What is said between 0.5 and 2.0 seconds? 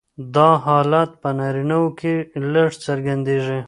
حالت په نارینهوو